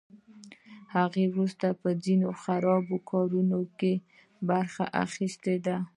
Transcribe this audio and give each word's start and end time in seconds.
هغه 0.95 1.19
وروسته 1.33 1.67
په 1.81 1.89
ځینو 2.03 2.27
خرابو 2.43 2.95
کارونو 3.11 3.59
کې 3.79 3.93
برخه 4.49 4.83
اخیستې 5.03 5.55
ده 5.65 5.77